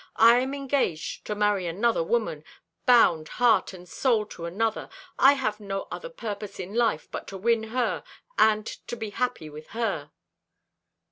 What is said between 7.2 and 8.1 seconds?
to win her,